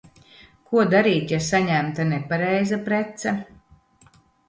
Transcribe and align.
Ko 0.71 0.85
darīt, 0.93 1.35
ja 1.35 1.39
saņemta 1.49 2.07
nepareiza 2.15 2.83
prece? 2.91 3.39